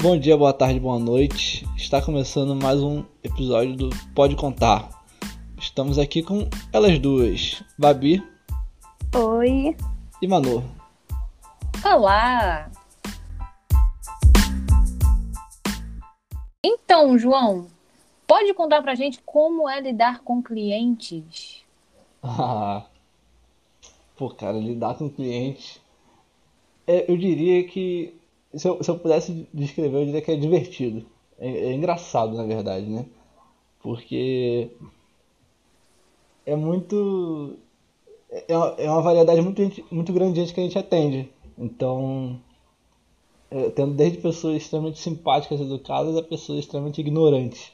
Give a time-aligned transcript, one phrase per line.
[0.00, 1.66] Bom dia, boa tarde, boa noite.
[1.76, 4.88] Está começando mais um episódio do Pode Contar.
[5.58, 8.22] Estamos aqui com elas duas, Babi
[9.14, 9.76] Oi.
[10.22, 10.62] e Manu.
[11.84, 12.70] Olá!
[16.64, 17.66] Então, João,
[18.26, 21.62] pode contar pra gente como é lidar com clientes?
[22.22, 22.84] Ah,
[24.16, 25.80] Pô, cara, lidar com cliente.
[26.86, 28.14] É, eu diria que.
[28.54, 31.04] Se eu, se eu pudesse descrever, eu diria que é divertido.
[31.38, 33.04] É, é engraçado, na verdade, né?
[33.80, 34.70] Porque.
[36.46, 37.56] É muito.
[38.46, 41.30] É uma, é uma variedade muito, muito grande de gente que a gente atende.
[41.58, 42.40] Então.
[43.50, 47.72] é, tendo desde pessoas extremamente simpáticas e educadas a pessoas extremamente ignorantes.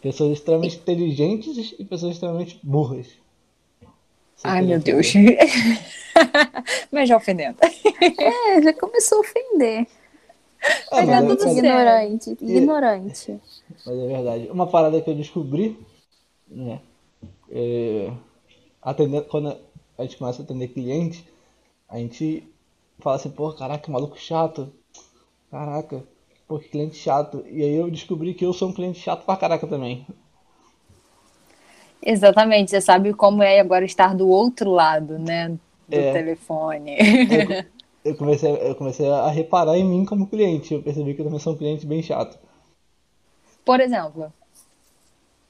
[0.00, 3.08] Pessoas extremamente inteligentes e pessoas extremamente burras.
[4.34, 5.12] Você Ai, meu Deus.
[6.90, 7.58] Mas já ofendendo.
[8.18, 9.86] É, já começou a ofender.
[10.90, 11.58] Ah, Mas mas, tá é, tudo mas- certo.
[11.58, 12.30] ignorante.
[12.40, 13.40] Ignorante.
[13.86, 14.48] mas é verdade.
[14.50, 15.78] Uma parada que eu descobri,
[16.48, 16.80] né?
[17.50, 18.12] É,
[18.82, 19.56] atender, quando
[19.98, 21.26] a gente começa a atender cliente,
[21.88, 22.46] a gente
[23.00, 24.72] fala assim, pô, caraca, que maluco chato.
[25.50, 26.04] Caraca,
[26.46, 27.42] pô, que cliente chato.
[27.48, 30.06] E aí eu descobri que eu sou um cliente chato pra caraca também.
[32.02, 35.58] Exatamente, você sabe como é agora estar do outro lado, né?
[35.90, 36.12] Do É.
[36.12, 36.96] telefone.
[38.04, 40.74] Eu comecei, eu comecei a reparar em mim como cliente.
[40.74, 42.38] Eu percebi que eu também sou um cliente bem chato.
[43.64, 44.32] Por exemplo,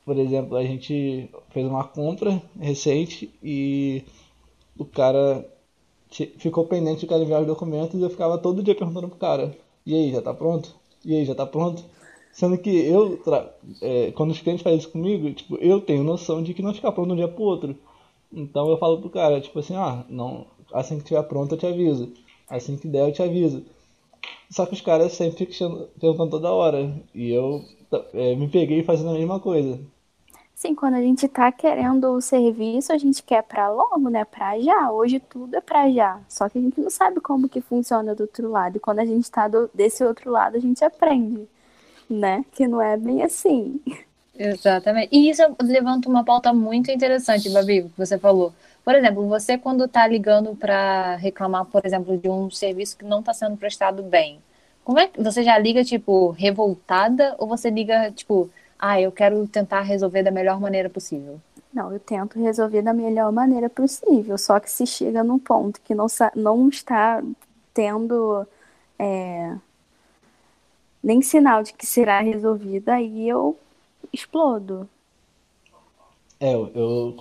[0.05, 4.02] Por exemplo, a gente fez uma compra recente e
[4.78, 5.46] o cara
[6.38, 9.56] ficou pendente de cara enviar os documentos e eu ficava todo dia perguntando pro cara:
[9.86, 10.74] E aí, já tá pronto?
[11.05, 11.84] E aí, já tá pronto?
[12.33, 13.20] Sendo que eu,
[13.83, 16.92] é, quando os clientes fazem isso comigo, tipo, eu tenho noção de que não fica
[16.92, 17.77] pronto de um dia pro outro.
[18.33, 21.67] Então eu falo pro cara, tipo assim, ah, não, assim que tiver pronto eu te
[21.67, 22.12] aviso.
[22.48, 23.64] Assim que der eu te aviso.
[24.50, 27.02] Só que os caras sempre ficam perguntando toda hora.
[27.14, 27.64] E eu
[28.14, 29.80] é, me peguei fazendo a mesma coisa.
[30.55, 34.24] Sim, quando a gente tá querendo o serviço, a gente quer pra logo, né?
[34.24, 34.91] Pra já.
[34.92, 36.20] Hoje tudo é pra já.
[36.29, 38.77] Só que a gente não sabe como que funciona do outro lado.
[38.77, 41.48] E quando a gente tá do- desse outro lado, a gente aprende,
[42.11, 42.45] né?
[42.52, 43.80] Que não é bem assim.
[44.42, 45.11] Exatamente.
[45.12, 48.55] E isso levanta uma pauta muito interessante, Babi, que você falou.
[48.83, 53.20] Por exemplo, você quando está ligando para reclamar, por exemplo, de um serviço que não
[53.20, 54.40] está sendo prestado bem,
[54.83, 58.48] como é que você já liga tipo revoltada ou você liga tipo,
[58.79, 61.39] ah, eu quero tentar resolver da melhor maneira possível?
[61.70, 64.39] Não, eu tento resolver da melhor maneira possível.
[64.39, 67.23] Só que se chega num ponto que não, não está
[67.74, 68.46] tendo
[68.98, 69.55] é,
[71.05, 73.55] nem sinal de que será resolvido, aí eu
[74.13, 74.89] explodo.
[76.39, 77.17] É, eu, eu,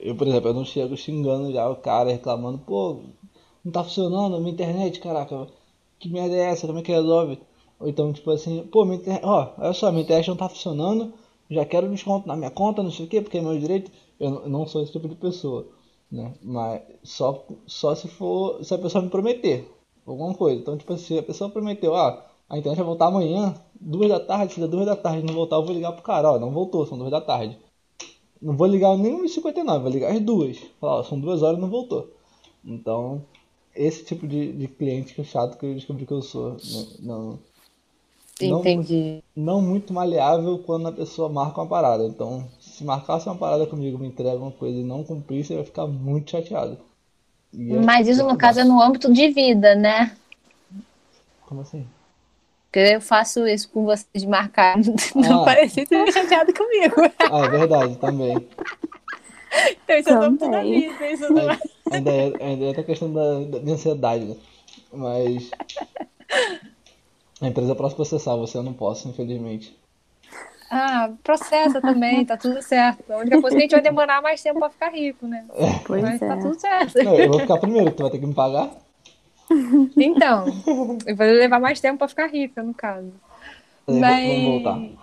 [0.00, 3.00] eu, por exemplo, eu não chego xingando já o cara, reclamando, pô,
[3.64, 5.46] não tá funcionando a minha internet, caraca,
[5.98, 7.38] que merda é essa, como é que resolve?
[7.80, 11.12] Ou então, tipo assim, pô, minha internet, ó, olha só, minha internet não tá funcionando,
[11.50, 13.90] já quero desconto na minha conta, não sei o quê, porque é meu direito.
[14.18, 15.66] Eu não- sou esse tipo de pessoa,
[16.10, 16.34] né?
[16.42, 19.68] Mas só, só se for, se a pessoa me prometer
[20.06, 20.60] alguma coisa.
[20.60, 24.54] Então, tipo assim, a pessoa prometeu, ah, a internet vai voltar amanhã, duas da tarde,
[24.54, 26.86] se der duas da tarde não voltar, eu vou ligar pro cara, ó, não voltou,
[26.86, 27.58] são duas da tarde.
[28.40, 30.58] Não vou ligar nem 1h59, vou ligar às duas.
[30.80, 32.10] Falar, ó, são duas horas e não voltou.
[32.64, 33.22] Então,
[33.74, 36.52] esse tipo de, de cliente que é chato que eu descobri que eu sou.
[36.52, 36.86] né?
[37.00, 37.38] Não,
[38.40, 39.22] Não- Entendi.
[39.36, 42.04] não muito maleável quando a pessoa marca uma parada.
[42.06, 45.64] Então, se marcasse uma parada comigo, me entrega uma coisa e não cumprir, você vai
[45.64, 46.78] ficar muito chateado.
[47.52, 50.16] E é- Mas isso é no caso é no âmbito de vida, né?
[51.46, 51.86] Como assim?
[52.74, 54.76] Porque eu faço isso com você de marcar,
[55.14, 55.44] não Ah.
[55.44, 56.96] parecia ter chateado comigo.
[57.20, 58.34] Ah, é verdade, também.
[59.84, 60.80] Então isso é Também.
[60.90, 61.58] vida, isso não é.
[61.92, 64.36] Ainda é, ainda é a questão da, da minha ansiedade, né?
[64.92, 65.52] Mas.
[67.40, 69.78] A empresa posso processar, você eu não posso, infelizmente.
[70.68, 73.04] Ah, processa também, tá tudo certo.
[73.12, 75.44] A única coisa é que a gente vai demorar mais tempo pra ficar rico, né?
[75.86, 76.36] Pois Mas tá é.
[76.40, 77.04] tudo certo.
[77.04, 78.68] Não, eu vou ficar primeiro, tu vai ter que me pagar.
[79.96, 80.44] Então,
[81.16, 83.12] vou levar mais tempo pra ficar rica, no caso.
[83.86, 84.94] Aí, Mas- Vamos voltar.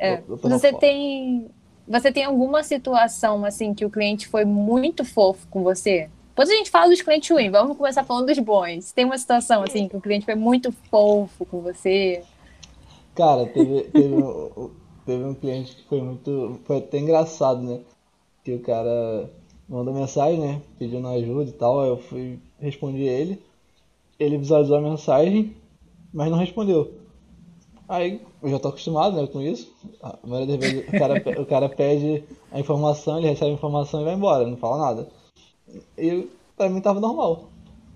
[0.00, 1.50] É, você tem,
[1.86, 6.08] você tem alguma situação assim que o cliente foi muito fofo com você?
[6.28, 8.92] Depois a gente fala dos clientes ruins, vamos começar falando dos bons.
[8.92, 12.22] Tem uma situação assim que o cliente foi muito fofo com você?
[13.14, 14.70] Cara, teve, teve, um,
[15.04, 16.60] teve um cliente que foi muito.
[16.64, 17.80] Foi até engraçado, né?
[18.44, 19.28] Que o cara
[19.68, 20.62] mandou mensagem, né?
[20.78, 21.84] Pedindo ajuda e tal.
[21.84, 23.42] Eu fui responder ele.
[24.18, 25.54] Ele visualizou a mensagem,
[26.12, 26.92] mas não respondeu.
[27.88, 29.72] Aí eu já tô acostumado, né, com isso.
[30.02, 34.00] A maioria das vezes o cara, o cara pede a informação, ele recebe a informação
[34.00, 35.08] e vai embora, não fala nada.
[35.96, 37.44] E pra mim tava normal.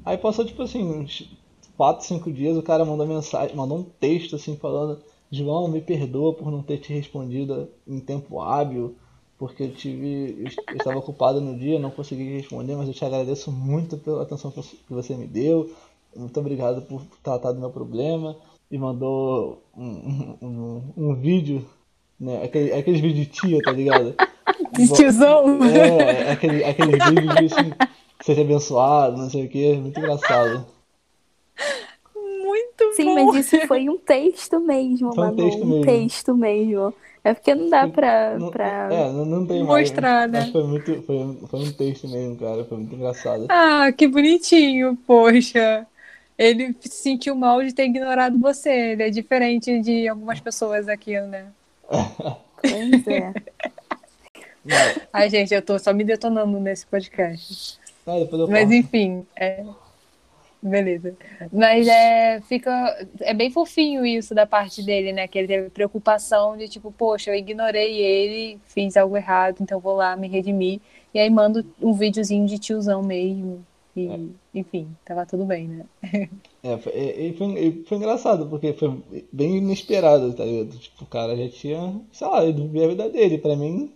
[0.04, 1.28] Aí passou tipo assim, uns
[1.76, 6.34] 4, 5 dias o cara mandou mensagem, mandou um texto assim falando, João, me perdoa
[6.34, 8.96] por não ter te respondido em tempo hábil,
[9.38, 10.44] porque eu tive.
[10.68, 14.50] Eu estava ocupado no dia, não consegui responder, mas eu te agradeço muito pela atenção
[14.50, 15.70] que você me deu.
[16.16, 18.36] Muito obrigado por tratar do meu problema.
[18.70, 21.64] E mandou um, um, um vídeo,
[22.18, 22.42] né?
[22.44, 24.14] Aquele, aqueles vídeos de tia, tá ligado?
[24.72, 25.62] De tiozão?
[25.64, 27.72] É, aquele, aqueles vídeos de assim,
[28.22, 30.64] seja abençoado, não sei o que, muito engraçado.
[32.16, 33.32] Muito Sim, bom.
[33.32, 35.36] mas isso foi um texto mesmo, Foi um Manu.
[35.36, 35.84] texto um mesmo.
[35.84, 36.94] texto mesmo.
[37.24, 38.38] É porque não dá pra.
[38.38, 38.88] Não, pra...
[38.90, 40.32] É, não, não tem Mostrar, mais.
[40.32, 40.40] né?
[40.40, 41.02] Mas foi muito.
[41.02, 42.64] Foi, foi um texto mesmo, cara.
[42.64, 43.46] Foi muito engraçado.
[43.48, 45.86] Ah, que bonitinho, poxa.
[46.38, 48.70] Ele se sentiu mal de ter ignorado você.
[48.92, 51.46] Ele é diferente de algumas pessoas aqui, né?
[51.88, 53.32] Pois é.
[55.12, 57.78] Ai, gente, eu tô só me detonando nesse podcast.
[58.06, 59.64] ah, Mas enfim, é.
[60.62, 61.16] Beleza.
[61.52, 62.70] Mas é, fica.
[63.20, 65.26] É bem fofinho isso da parte dele, né?
[65.26, 69.96] Que ele teve preocupação de tipo, poxa, eu ignorei ele, fiz algo errado, então vou
[69.96, 70.80] lá me redimir.
[71.12, 73.66] E aí mando um videozinho de tiozão mesmo.
[73.96, 74.18] E, É.
[74.54, 75.84] enfim, tava tudo bem, né?
[76.64, 78.96] É, foi, e- foi, foi engraçado, porque foi
[79.32, 80.78] bem inesperado, tá ligado?
[80.78, 83.38] Tipo, o cara já tinha, sei lá, ele vivia a vida dele.
[83.38, 83.90] Pra mim,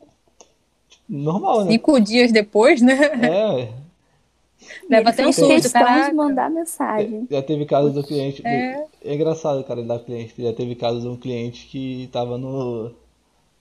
[1.08, 1.70] normal, né?
[1.72, 2.98] Cinco dias depois, né?
[3.22, 3.72] É,
[4.90, 7.26] Leva até um susto, de mandar mensagem.
[7.30, 8.42] já teve casos do cliente.
[8.44, 8.84] É.
[9.04, 10.34] É engraçado, cara, da cliente.
[10.36, 12.90] Já teve casos de um cliente que tava no,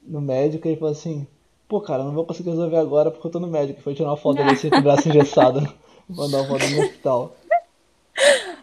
[0.04, 1.28] no médico e falou assim:
[1.68, 3.82] Pô, cara, eu não vou conseguir resolver agora porque eu tô no médico.
[3.82, 5.62] Foi tirar uma foto dele assim com o braço engessado.
[6.10, 7.36] Mandar uma foto no hospital.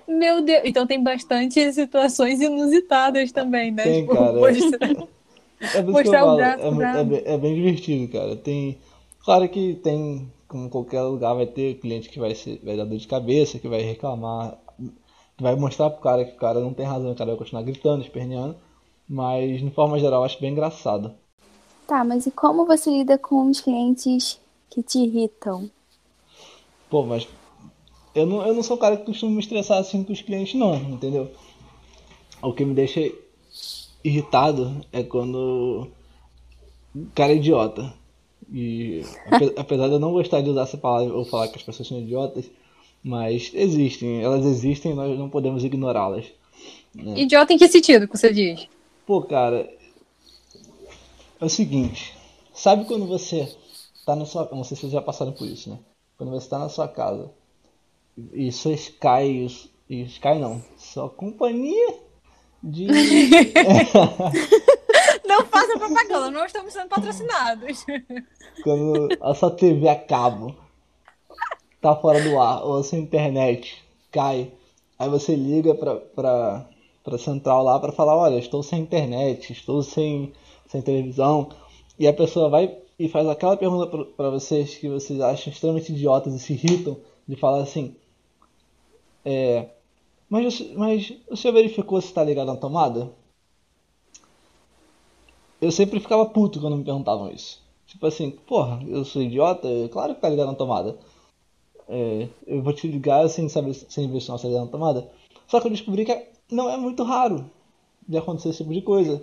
[0.06, 3.85] Meu Deus, então tem bastante situações inusitadas também, né?
[3.85, 4.39] Tem, tipo, cara.
[5.75, 6.99] É Mostrar o braço é, bravo.
[6.99, 8.35] é bem, é bem divertido, cara.
[8.35, 8.79] Tem,
[9.25, 12.99] claro que tem, como qualquer lugar, vai ter cliente que vai, ser, vai dar dor
[12.99, 14.59] de cabeça, que vai reclamar,
[15.37, 17.62] que vai mostrar pro cara que o cara não tem razão, o cara vai continuar
[17.62, 18.56] gritando, esperneando.
[19.09, 21.15] Mas, de forma geral, eu acho bem engraçado.
[21.87, 25.71] Tá, mas e como você lida com os clientes que te irritam?
[26.93, 27.27] Pô, mas
[28.15, 30.53] eu não, eu não sou um cara que costuma me estressar assim com os clientes,
[30.53, 31.31] não, entendeu?
[32.43, 33.00] O que me deixa
[34.05, 35.89] irritado é quando
[36.94, 37.94] o cara é idiota.
[38.53, 41.62] E ape- apesar de eu não gostar de usar essa palavra ou falar que as
[41.62, 42.50] pessoas são idiotas,
[43.03, 46.27] mas existem, elas existem e nós não podemos ignorá-las.
[47.17, 48.69] idiota em que sentido que você diz?
[49.06, 49.67] Pô, cara,
[51.41, 52.15] é o seguinte,
[52.53, 53.50] sabe quando você
[54.05, 55.79] tá na sua, não sei se vocês já passaram por isso, né?
[56.17, 57.31] Quando você tá na sua casa
[58.32, 59.47] e sua Sky,
[59.88, 61.94] e Sky não, sua companhia
[62.62, 62.87] de
[65.26, 67.85] Não faça propaganda, não estamos sendo patrocinados.
[68.62, 70.55] quando a sua TV a cabo
[71.81, 74.53] tá fora do ar ou a sua internet cai,
[74.99, 76.69] aí você liga pra, pra,
[77.03, 80.32] pra central lá pra falar, olha, estou sem internet, estou sem,
[80.69, 81.49] sem televisão,
[81.99, 86.35] e a pessoa vai e faz aquela pergunta pra vocês que vocês acham extremamente idiotas
[86.35, 86.97] e se irritam
[87.27, 87.95] de falar assim,
[89.25, 89.69] é,
[90.29, 93.11] mas, o- mas o senhor verificou se está ligado na tomada?
[95.61, 97.61] Eu sempre ficava puto quando me perguntavam isso.
[97.87, 99.69] Tipo assim, porra, eu sou idiota?
[99.93, 100.97] Claro que tá ligado na tomada.
[101.89, 105.09] É, eu vou te ligar sem saber sem ver se não está ligado na tomada.
[105.47, 107.44] Só que eu descobri que não é muito raro
[108.09, 109.23] de acontecer esse tipo de coisa.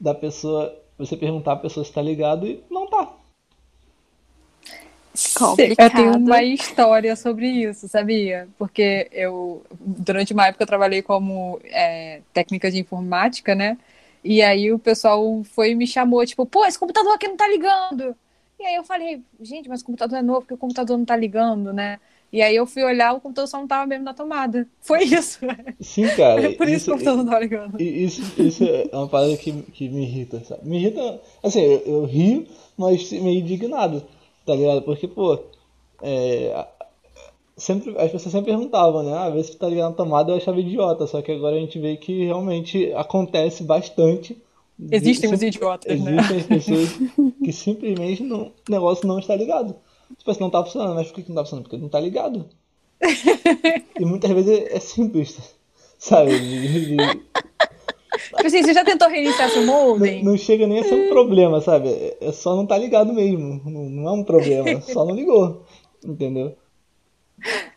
[0.00, 3.15] Da pessoa, você perguntar a pessoa se tá ligado e não tá.
[5.78, 8.48] Eu tenho uma história sobre isso, sabia?
[8.58, 13.76] Porque eu, durante uma época, eu trabalhei como é, técnica de informática, né?
[14.24, 17.46] E aí o pessoal foi e me chamou, tipo, pô, esse computador aqui não tá
[17.48, 18.16] ligando.
[18.58, 21.14] E aí eu falei, gente, mas o computador é novo, porque o computador não tá
[21.14, 21.98] ligando, né?
[22.32, 24.66] E aí eu fui olhar, o computador só não tava mesmo na tomada.
[24.80, 25.38] Foi isso.
[25.80, 26.42] Sim, cara.
[26.50, 27.80] É por isso, que o computador não tava ligando.
[27.80, 30.68] E Isso, isso é uma parada que, que me irrita, sabe?
[30.68, 34.04] Me irrita, assim, eu, eu rio, mas meio indignado,
[34.46, 34.82] tá ligado?
[34.82, 35.38] Porque, pô,
[36.02, 36.66] é,
[37.56, 39.12] sempre, as pessoas sempre perguntavam, né?
[39.14, 41.78] Ah, vê se tá ligado na tomada, eu achava idiota, só que agora a gente
[41.78, 44.36] vê que realmente acontece bastante.
[44.78, 46.16] de- Existem os idiotas, né?
[46.16, 46.88] Existem as pessoas
[47.44, 49.74] que simplesmente não, o negócio não está ligado.
[50.16, 51.64] Tipo assim, não tá funcionando, mas por que que não tá funcionando?
[51.64, 52.46] Porque não tá ligado.
[53.98, 55.54] E muitas vezes é, é simples,
[55.98, 56.38] sabe?
[56.38, 57.22] De- de-
[58.18, 60.22] Tipo assim, você já tentou reiniciar seu modem?
[60.22, 61.88] Não, não chega nem a ser um problema, sabe?
[62.20, 63.60] É- só não tá ligado mesmo.
[63.64, 65.64] Não, não é um problema, só não ligou.
[66.04, 66.56] Entendeu?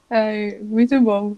[0.10, 1.36] Ai, muito bom.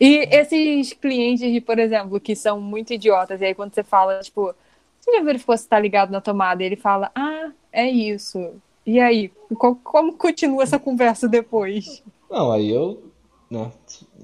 [0.00, 4.54] E esses clientes, por exemplo, que são muito idiotas, e aí quando você fala, tipo,
[5.00, 6.62] você já verificou se tá ligado na tomada?
[6.62, 8.54] E ele fala, ah, é isso.
[8.86, 12.02] E aí, co- como continua essa conversa depois?
[12.30, 13.12] Não, aí eu,
[13.50, 13.72] né,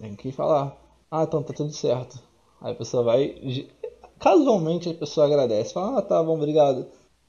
[0.00, 0.76] tenho que falar.
[1.10, 2.18] Ah, então tá tudo certo.
[2.60, 3.34] Aí a pessoa vai.
[4.22, 5.74] Casualmente a pessoa agradece.
[5.74, 6.86] Fala, ah, tá bom, obrigado.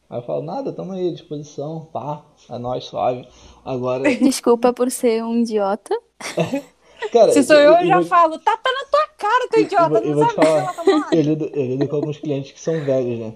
[0.08, 3.28] Aí eu falo, nada, tamo aí à disposição, pá, é nóis, suave.
[3.66, 4.04] Agora.
[4.22, 6.00] Desculpa por ser um idiota.
[7.12, 8.06] Cara, Se sou eu, eu, eu já vou...
[8.06, 10.36] falo, tapa tá na tua cara, tu idiota, eu, não sabe
[10.76, 13.34] falar, eu, lido, eu lido com alguns clientes que são velhos, né?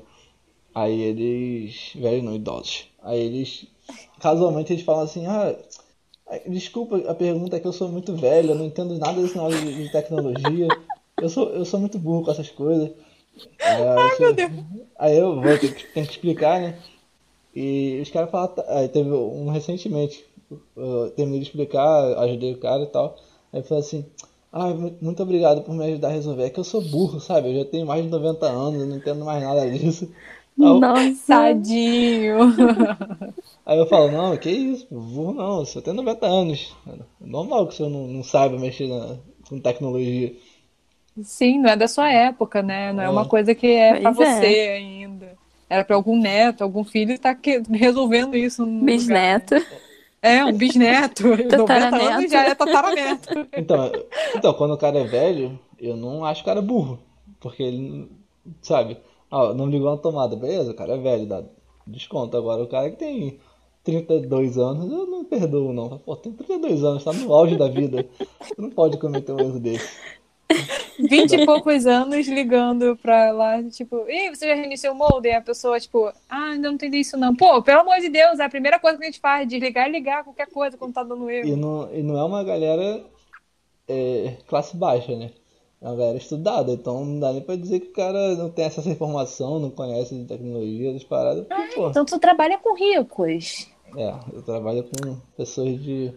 [0.74, 1.92] Aí eles.
[1.96, 2.88] Velhos não, idosos.
[3.04, 3.68] Aí eles.
[4.22, 5.54] Casualmente eles falam assim, ah.
[6.48, 9.60] Desculpa a pergunta é que eu sou muito velho, eu não entendo nada desse negócio
[9.60, 10.68] de, de tecnologia.
[11.20, 12.92] Eu sou, eu sou muito burro com essas coisas.
[13.60, 14.51] Aí, Ai, meu Deus.
[14.98, 16.77] Aí eu vou ter que, ter que explicar, né?
[17.56, 18.53] E os caras falaram.
[18.53, 20.25] Tá, aí teve um recentemente.
[20.75, 23.15] Eu terminei de explicar, ajudei o cara e tal.
[23.51, 24.06] Aí falou assim.
[24.51, 26.44] Ah, muito obrigado por me ajudar a resolver.
[26.44, 27.50] É que eu sou burro, sabe?
[27.50, 30.10] Eu já tenho mais de 90 anos, eu não entendo mais nada disso.
[30.58, 32.38] Nossa, tadinho!
[33.65, 36.75] Aí eu falo, não, que isso, burro não, você tem 90 anos.
[36.88, 39.17] É normal que você não, não saiba mexer na,
[39.48, 40.34] com tecnologia.
[41.24, 42.94] Sim, não é da sua época, né?
[42.94, 44.76] Não é, é uma coisa que é para você é.
[44.78, 45.38] ainda.
[45.70, 48.66] Era para algum neto, algum filho estar tá resolvendo isso.
[48.66, 49.56] Bisneto.
[49.56, 49.78] Lugar, né?
[50.22, 51.24] É, um bisneto.
[51.58, 53.48] 90 anos já é tataraneto.
[53.56, 53.92] Então,
[54.36, 57.00] então, quando o cara é velho, eu não acho o cara burro.
[57.40, 58.10] Porque ele,
[58.62, 58.98] sabe,
[59.30, 61.44] ah, não ligou a tomada, beleza, o cara é velho, dá
[61.86, 62.36] desconto.
[62.36, 63.40] Agora o cara que tem
[63.84, 65.98] 32 anos, eu não perdoo não.
[66.00, 68.06] Pô, tem 32 anos, tá no auge da vida.
[68.40, 69.88] Você não pode cometer um erro desse.
[71.00, 75.30] 20 e poucos anos ligando pra lá, tipo, Ih, você já reiniciou o molde?
[75.30, 77.36] E a pessoa, tipo, ah, ainda não entendi isso não.
[77.36, 79.92] Pô, pelo amor de Deus, é a primeira coisa que a gente faz, desligar e
[79.92, 81.48] ligar qualquer coisa quando tá dando erro.
[81.48, 83.04] E não, e não é uma galera
[83.88, 85.32] é, classe baixa, né?
[85.80, 88.66] É uma galera estudada, então não dá nem pra dizer que o cara não tem
[88.66, 91.46] essa informação, não conhece de tecnologia, das paradas.
[91.51, 91.89] Ah, pô.
[91.89, 93.68] Então tu trabalha com ricos.
[93.96, 96.12] É, eu trabalho com pessoas de.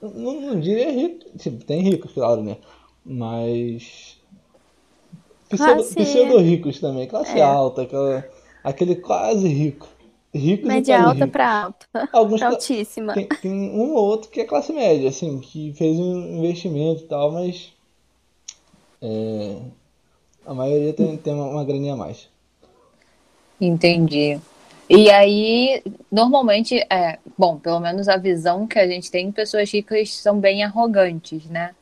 [0.00, 2.56] Não, não diria rico, tipo, tem ricos, claro, né?
[3.04, 4.18] Mas.
[5.48, 7.42] Pseudo, pseudo ricos também, classe é.
[7.42, 8.24] alta, aquela,
[8.62, 9.88] aquele quase rico.
[10.32, 11.86] Rico média alta para alta.
[12.12, 13.14] Alguns altíssima.
[13.14, 17.06] Tem, tem, um ou outro que é classe média, assim, que fez um investimento e
[17.06, 17.72] tal, mas.
[19.02, 19.56] É,
[20.46, 22.28] a maioria tem, tem uma, uma graninha a mais.
[23.60, 24.38] Entendi.
[24.88, 30.12] E aí, normalmente, é, bom, pelo menos a visão que a gente tem, pessoas ricas
[30.14, 31.74] são bem arrogantes, né?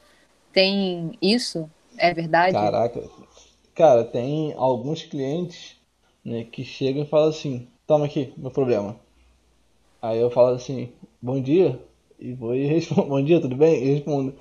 [0.52, 1.69] Tem isso?
[1.97, 2.52] É verdade?
[2.52, 3.02] Caraca.
[3.75, 5.76] Cara, tem alguns clientes
[6.25, 8.97] né, que chegam e falam assim, toma aqui, meu problema.
[10.00, 11.81] Aí eu falo assim, bom dia,
[12.19, 13.83] e vou e respondo, bom dia, tudo bem?
[13.83, 14.35] E respondo.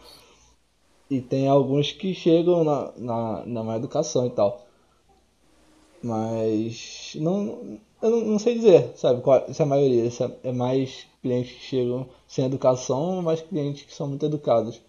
[1.10, 4.66] E tem alguns que chegam na, na, na má educação e tal.
[6.04, 10.32] Mas não, eu não, não sei dizer, sabe, qual, se é a maioria, se é,
[10.44, 14.82] é mais clientes que chegam sem educação ou mais clientes que são muito educados.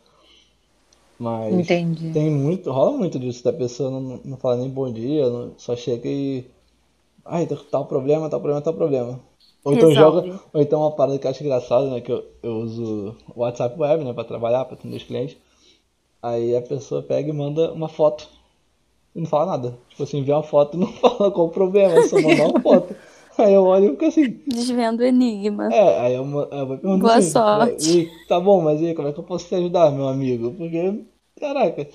[1.19, 2.13] Mas Entendi.
[2.13, 5.75] tem muito, rola muito disso, da pessoa não, não fala nem bom dia, não, só
[5.75, 6.45] chega e.
[7.25, 9.21] Ai, tá o problema, tá o problema, tá o problema.
[9.65, 10.29] Ou então Resolve.
[10.29, 12.01] joga, ou então uma parada que eu acho engraçada, né?
[12.01, 15.37] Que eu, eu uso o WhatsApp web, né, pra trabalhar, pra atender os clientes.
[16.23, 18.29] Aí a pessoa pega e manda uma foto.
[19.15, 19.79] E não fala nada.
[19.89, 22.95] Tipo assim, vê uma foto e não fala qual o problema, só manda uma foto.
[23.38, 24.40] Aí eu olho e fico assim.
[24.47, 25.73] Desvendo o enigma.
[25.73, 28.00] É, aí eu, eu vou perguntar Boa assim, sorte.
[28.00, 30.52] E, tá bom, mas e como é que eu posso te ajudar, meu amigo?
[30.54, 31.04] Porque,
[31.38, 31.88] caraca,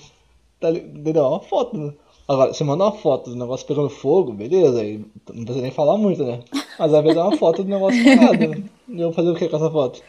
[0.60, 1.24] tá, entendeu?
[1.24, 1.78] Uma foto.
[1.78, 1.94] Né?
[2.28, 5.98] Agora, você manda uma foto do negócio pegando fogo, beleza, aí não precisa nem falar
[5.98, 6.40] muito, né?
[6.80, 8.64] Mas às vezes é uma foto do negócio parado, né?
[8.88, 10.02] E eu vou fazer o que com essa foto?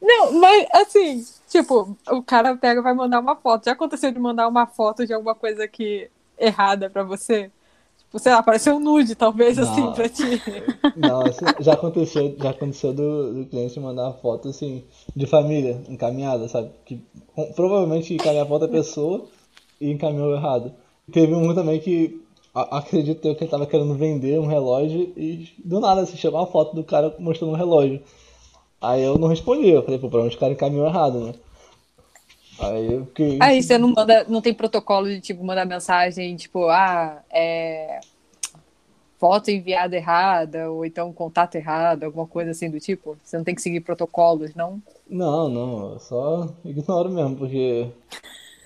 [0.00, 3.64] Não, mas assim, tipo, o cara pega e vai mandar uma foto.
[3.64, 7.50] Já aconteceu de mandar uma foto de alguma coisa que errada pra você?
[8.18, 10.42] Sei lá, pareceu um nude, talvez, assim, não, assim, pra ti.
[10.96, 14.82] Não, assim, já aconteceu, já aconteceu do, do cliente mandar foto, assim,
[15.14, 16.70] de família, encaminhada, sabe?
[16.84, 17.00] Que
[17.54, 19.26] provavelmente encaminhou a foto da pessoa
[19.80, 20.72] e encaminhou errado.
[21.12, 22.20] Teve um também que
[22.54, 26.46] acredito eu que ele tava querendo vender um relógio e do nada assim, chegou uma
[26.46, 28.00] foto do cara mostrando um relógio.
[28.80, 31.34] Aí eu não respondi, eu falei, pô, provavelmente o cara encaminhou errado, né?
[32.58, 33.38] Aí eu fiquei.
[33.40, 38.00] Aí você não manda, não tem protocolo de tipo mandar mensagem, tipo, ah, é
[39.18, 43.16] foto enviada errada, ou então contato errado, alguma coisa assim do tipo?
[43.22, 44.80] Você não tem que seguir protocolos, não?
[45.08, 47.88] Não, não, eu só ignoro mesmo, porque.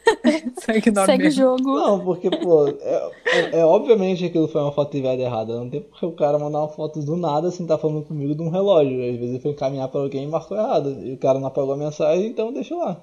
[0.65, 1.45] só ignoro Segue mesmo.
[1.45, 1.75] o jogo.
[1.75, 5.57] Não, porque, pô, é, é, é, obviamente que aquilo foi uma foto enviada errada.
[5.57, 8.43] Não tem porque o cara mandar uma foto do nada assim, tá falando comigo de
[8.43, 9.03] um relógio.
[9.03, 10.91] Às vezes ele foi encaminhar pra alguém e marcou errado.
[11.05, 13.01] E o cara não apagou a mensagem, então deixa lá.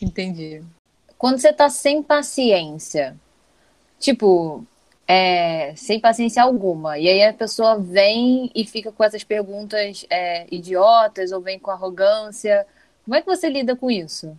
[0.00, 0.62] Entendi.
[1.16, 3.16] Quando você tá sem paciência,
[3.98, 4.64] tipo,
[5.08, 10.46] é, sem paciência alguma, e aí a pessoa vem e fica com essas perguntas é,
[10.50, 12.66] idiotas ou vem com arrogância,
[13.04, 14.36] como é que você lida com isso?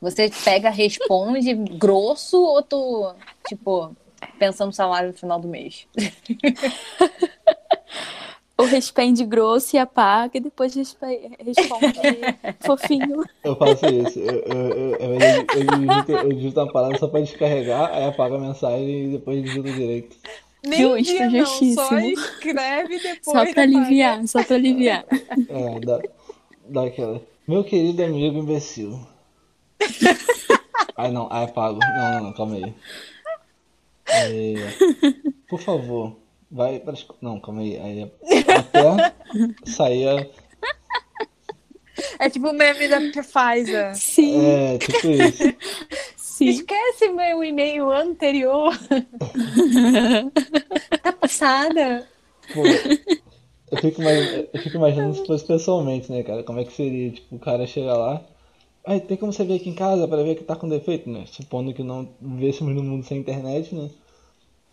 [0.00, 3.14] Você pega, responde grosso ou tu,
[3.46, 3.94] tipo,
[4.38, 5.86] pensando no salário no final do mês?
[8.58, 11.20] Ou responde grosso e apaga e depois responde
[12.64, 13.24] fofinho.
[13.42, 14.20] Eu faço isso.
[14.20, 18.36] Eu, eu, eu, eu, eu, digito, eu digito uma parada só pra descarregar, aí apago
[18.36, 20.16] a mensagem e depois digito direito.
[20.66, 21.98] Nem Justo, dia não, só justíssimo.
[22.00, 23.60] escreve e depois Só pra apaga.
[23.62, 25.04] aliviar, só pra aliviar.
[25.48, 26.00] É, dá,
[26.68, 27.20] dá aquela.
[27.46, 28.98] Meu querido amigo imbecil.
[30.96, 31.80] Ai não, ai apago.
[31.80, 32.72] Não, não, não, calma aí.
[34.06, 34.54] É,
[35.48, 36.16] por favor,
[36.54, 37.04] vai para as...
[37.20, 37.76] Não, calma aí.
[37.78, 38.12] aí
[38.56, 39.14] até
[39.66, 40.26] sair a...
[42.18, 43.94] É tipo o meme da Pfizer.
[43.94, 45.42] Sim, É, tipo isso.
[46.16, 46.46] sim.
[46.48, 48.72] Esquece meu e-mail anterior.
[51.02, 52.08] tá passada.
[52.52, 56.42] Pô, eu fico, eu fico imaginando se fosse pessoalmente, né, cara?
[56.42, 57.10] Como é que seria?
[57.12, 58.22] Tipo, o cara chega lá.
[58.86, 61.24] Ai, tem como você ver aqui em casa pra ver que tá com defeito, né?
[61.26, 63.90] Supondo que não vivêssemos no mundo sem internet, né?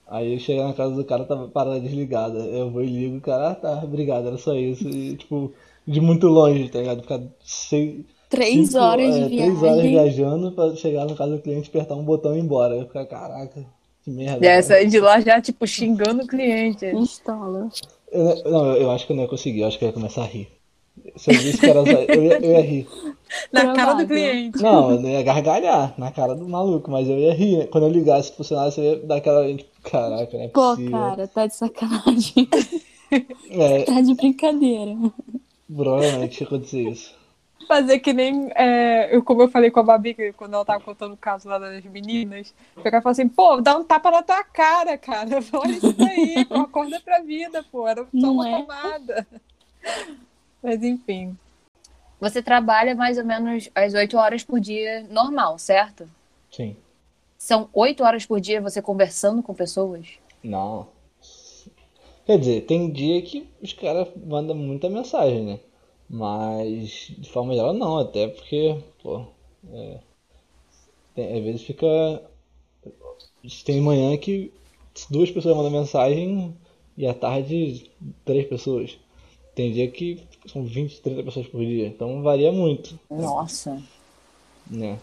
[0.08, 2.40] Aí eu chego na casa do cara, tá parada desligada.
[2.40, 4.88] Eu vou e ligo, o cara, ah tá, obrigado, era só isso.
[4.90, 5.54] E, tipo,
[5.88, 7.02] de muito longe, tá ligado?
[7.02, 9.92] Ficar seis, Três cinco- horas de é, três horas viagem.
[9.92, 12.76] viajando pra chegar na casa do cliente, apertar um botão e ir embora.
[12.76, 13.66] Eu ficar, caraca,
[14.04, 14.38] que merda.
[14.38, 16.86] E cara." essa aí de lá já, tipo, xingando o cliente.
[16.86, 17.70] Instala.
[18.12, 19.94] Eu, não- não, eu acho que eu não ia conseguir, eu acho que eu ia
[19.94, 20.50] começar a rir.
[21.16, 22.88] Se eu visse que era eu ia, eu ia rir.
[23.52, 24.62] Na cara do cliente.
[24.62, 27.68] Não, eu não ia gargalhar na cara do maluco, mas eu ia rir.
[27.70, 29.48] Quando eu ligasse o funcionário, eu ia dar aquela.
[29.56, 30.92] Tipo, caraca, não é Pô, possível.
[30.92, 32.48] cara, tá de sacanagem.
[33.50, 34.96] É, Tá de brincadeira.
[35.68, 37.14] provavelmente ia acontecer isso.
[37.68, 41.14] Fazer que nem, é, eu, como eu falei com a Babi, quando ela tava contando
[41.14, 44.44] o caso lá das meninas, pegar e falar assim, pô, dá um tapa na tua
[44.46, 45.40] cara, cara.
[45.54, 47.88] Olha isso aí, pô, acorda pra vida, pô.
[47.88, 48.62] Era só Não uma é?
[48.62, 49.28] tomada.
[50.62, 51.38] Mas enfim.
[52.20, 56.10] Você trabalha mais ou menos as 8 horas por dia normal, certo?
[56.52, 56.76] Sim.
[57.38, 60.18] São 8 horas por dia você conversando com pessoas?
[60.44, 60.88] Não.
[62.26, 65.60] Quer dizer, tem dia que os caras mandam muita mensagem, né?
[66.10, 69.26] Mas de forma geral não, até porque, pô,
[69.72, 70.00] é,
[71.16, 71.88] tem- às vezes fica.
[73.66, 74.52] Tem manhã que
[75.10, 76.56] duas pessoas mandam mensagem
[76.98, 77.90] e à tarde
[78.26, 78.98] três pessoas.
[79.56, 83.82] Tem dia que são 20, 30 pessoas por dia, então varia muito, Nossa.
[84.70, 85.00] né?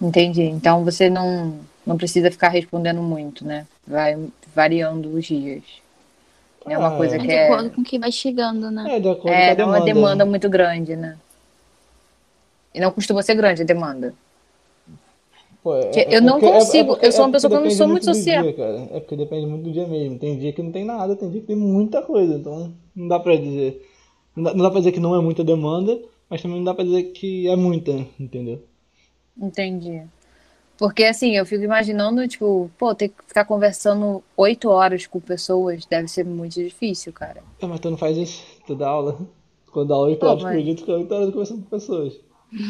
[0.00, 0.42] Entendi.
[0.42, 3.66] Então você não, não precisa ficar respondendo muito, né?
[3.86, 4.16] Vai
[4.54, 5.62] variando os dias.
[6.66, 7.18] É uma Ah, coisa é.
[7.18, 8.96] De que é, acordo com o que vai chegando, né?
[8.96, 9.84] É, de acordo é, com a não é uma demanda.
[9.84, 11.18] demanda muito grande, né?
[12.74, 14.14] E não costuma ser grande a demanda.
[15.62, 17.70] Pô, é- Que é eu não porque- consigo, eu sou uma pessoa que eu não
[17.70, 18.42] sou muito social.
[18.42, 18.88] dia, cara.
[18.90, 20.18] É porque depende muito do dia mesmo.
[20.18, 22.34] Tem dia que não tem nada, tem dia que tem muita coisa.
[22.34, 23.86] Então não dá pra dizer.
[24.34, 26.74] Não dá, não dá pra dizer que não é muita demanda, mas também não dá
[26.74, 28.60] pra dizer que é muita, entendeu?
[29.40, 30.02] Entendi.
[30.78, 35.86] Porque assim, eu fico imaginando, tipo, pô, ter que ficar conversando oito horas com pessoas
[35.86, 37.40] deve ser muito difícil, cara.
[37.60, 39.16] É, mas tu não faz isso, tu dá aula.
[39.70, 42.20] Quando dá 8 Pô, horas mas- por dia, tu fica 8 horas conversando com pessoas.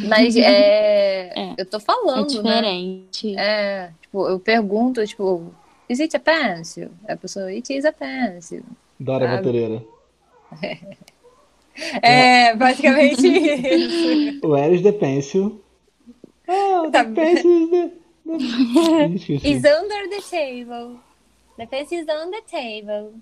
[0.08, 1.32] Mas é.
[1.34, 1.54] É.
[1.58, 2.60] Eu tô É falando, né?
[2.60, 3.36] diferente.
[3.36, 5.52] É, tipo, eu pergunto, tipo,
[5.88, 6.90] is it a pencil?
[7.08, 8.62] A pessoa, it is a pencil.
[9.00, 9.34] Dora Sabe?
[9.38, 9.82] Aventureira.
[12.02, 14.40] É, basicamente isso.
[14.46, 15.58] Where is the pencil?
[16.46, 17.92] The Tá pencil is the...
[18.26, 19.48] the...
[19.48, 21.00] Is under the table.
[21.56, 23.14] The pencil is on the table.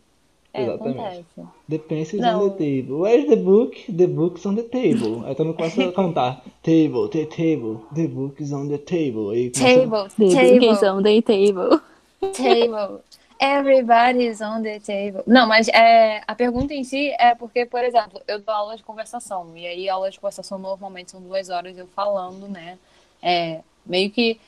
[0.52, 0.98] É, Exatamente.
[0.98, 1.24] acontece.
[1.68, 2.44] The pencil is Não.
[2.46, 3.00] on the table.
[3.02, 3.76] Where's the book?
[3.96, 5.22] The book's on the table.
[5.24, 6.42] Aí todo mundo começa a cantar.
[6.62, 7.80] Table, the table.
[7.94, 9.30] The book is on the table.
[9.32, 11.80] Aí começa- Table, The table, brinqueção day table.
[12.20, 13.00] table.
[13.40, 15.22] Everybody's on the table.
[15.26, 18.82] Não, mas é, a pergunta em si é porque, por exemplo, eu dou aula de
[18.82, 19.46] conversação.
[19.56, 22.76] E aí, aulas de conversação normalmente são duas horas eu falando, né?
[23.22, 24.38] É meio que.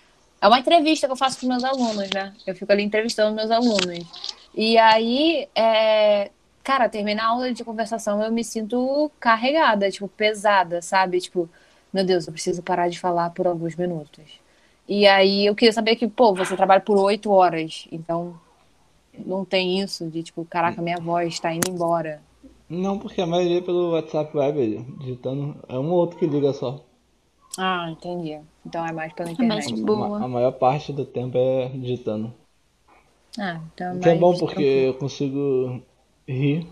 [0.41, 2.35] É uma entrevista que eu faço com meus alunos, né?
[2.47, 4.35] Eu fico ali entrevistando meus alunos.
[4.55, 6.31] E aí, é,
[6.63, 11.21] cara, terminar a aula de conversação, eu me sinto carregada, tipo, pesada, sabe?
[11.21, 11.49] Tipo,
[11.93, 14.41] meu Deus, eu preciso parar de falar por alguns minutos.
[14.89, 18.39] E aí eu queria saber que, pô, você trabalha por oito horas, então
[19.27, 22.23] não tem isso de tipo, caraca, minha voz tá indo embora.
[22.69, 25.55] Não, porque a maioria é pelo WhatsApp Web, digitando.
[25.69, 26.85] É um ou outro que liga só.
[27.59, 28.39] Ah, entendi.
[28.65, 29.75] Então é mais pela É mais internet.
[29.75, 30.19] de A, boa.
[30.19, 32.35] a maior parte do tempo é digitando.
[33.39, 35.83] Ah, então que é bom porque eu consigo
[36.27, 36.67] rir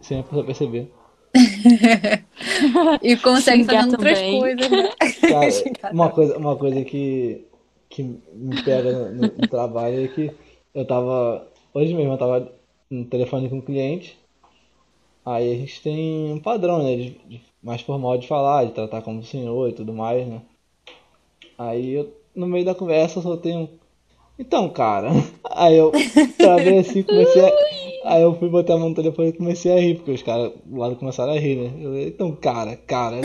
[0.00, 0.90] sem a pessoa perceber.
[3.02, 4.88] E consegue fazendo outras coisas, né?
[5.28, 7.46] Cara, uma coisa, uma coisa que,
[7.88, 10.36] que me pega no, no trabalho é que
[10.74, 11.46] eu tava.
[11.74, 12.52] Hoje mesmo eu tava
[12.90, 14.18] no telefone com um cliente.
[15.26, 16.96] Aí a gente tem um padrão, né?
[16.96, 20.40] de- de- mais formal de falar, de tratar como senhor e tudo mais, né?
[21.58, 23.68] Aí eu, no meio da conversa, eu soltei um.
[24.38, 25.10] Então, cara.
[25.50, 25.92] Aí eu
[26.36, 27.52] travei assim, comecei a.
[28.04, 30.52] Aí eu fui botar a mão no telefone e comecei a rir, porque os caras
[30.64, 31.72] do lado começaram a rir, né?
[31.78, 33.16] Eu falei, então, cara, cara.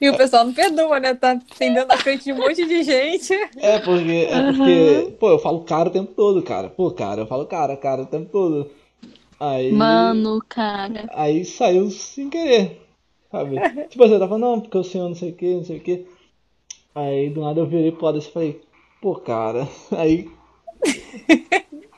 [0.00, 1.14] E o pessoal não perdoa, né?
[1.14, 3.32] Tá atendendo na frente de um monte de gente.
[3.58, 6.68] É porque, é porque, pô, eu falo cara o tempo todo, cara.
[6.68, 8.70] Pô, cara, eu falo cara, cara o tempo todo.
[9.38, 9.72] Aí.
[9.72, 11.08] Mano, cara.
[11.12, 12.80] Aí saiu sem querer.
[13.30, 13.56] Sabe?
[13.88, 16.06] tipo, você tava, não, porque o senhor não sei o que, não sei o que.
[16.94, 18.60] Aí do nada eu virei pro lado e falei,
[19.00, 19.66] pô, cara.
[19.96, 20.28] Aí.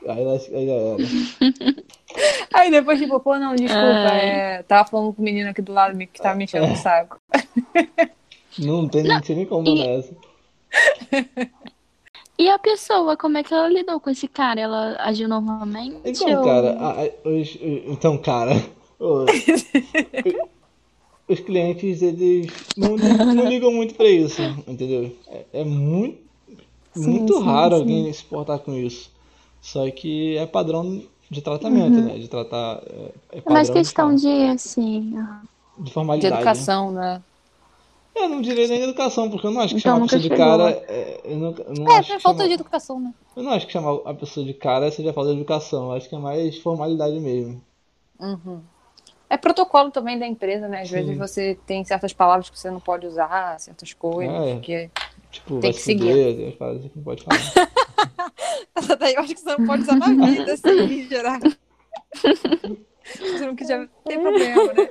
[0.08, 0.96] aí, aí já era.
[2.52, 5.96] Aí depois, tipo, pô, não, desculpa, é, tava falando com o menino aqui do lado
[5.98, 7.18] que tava me enchendo o saco.
[8.58, 10.14] Não tem, não tinha nem como e- nessa.
[12.38, 14.60] E a pessoa, como é que ela lidou com esse cara?
[14.60, 15.96] Ela agiu normalmente?
[16.04, 18.52] Então, ou- cara, a- a- os, então, cara,
[21.28, 25.16] os clientes, eles não, não ligam muito pra isso, entendeu?
[25.26, 26.18] É, é muito,
[26.92, 27.76] Sim, muito sim, raro sim.
[27.76, 29.10] alguém se portar com isso.
[29.60, 32.02] Só que é padrão de tratamento, Uhum.
[32.02, 32.18] né?
[32.18, 32.82] De tratar.
[33.32, 35.14] É, é É mais questão de, de, assim...
[35.76, 36.54] de De formalidade.
[36.54, 36.68] né?
[36.68, 37.22] educação, né?
[38.14, 40.30] Eu não diria nem educação, porque eu não acho que Então chamar a pessoa de
[40.30, 40.30] chegou.
[40.30, 40.70] cara.
[40.88, 43.12] é, eu não, eu não É, acho é falta chamar- de educação, né?
[43.36, 45.86] Eu não acho que chamar a pessoa de cara seja falta de educação.
[45.86, 47.62] Eu acho que é mais formalidade mesmo.
[48.18, 48.71] Uhum.
[49.32, 50.82] É protocolo também da empresa, né?
[50.82, 50.96] Às Sim.
[50.96, 54.46] vezes você tem certas palavras que você não pode usar, certas coisas.
[54.46, 54.60] É.
[54.60, 54.90] Que...
[55.30, 56.10] Tipo, Tem vai que se seguir.
[56.10, 57.40] fuder, tem que não pode falar.
[58.76, 61.38] Essa daí eu acho que você não pode usar na vida, assim, em geral.
[63.02, 64.90] Você não quiser ter problema, né?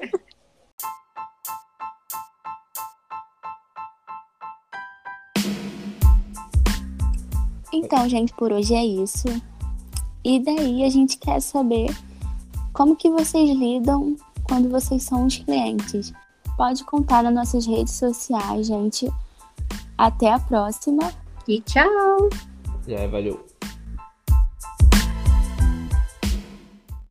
[7.72, 9.28] Então, gente, por hoje é isso.
[10.26, 11.96] E daí a gente quer saber
[12.74, 14.18] como que vocês lidam
[14.52, 16.12] quando vocês são os clientes.
[16.58, 19.10] Pode contar nas nossas redes sociais, gente.
[19.98, 21.10] Até a próxima.
[21.48, 22.30] E tchau!
[22.86, 23.51] Já, valeu.